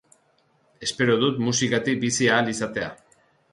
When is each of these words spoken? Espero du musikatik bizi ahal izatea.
Espero 0.87 1.17
du 1.25 1.29
musikatik 1.49 2.01
bizi 2.07 2.33
ahal 2.33 2.53
izatea. 2.57 2.91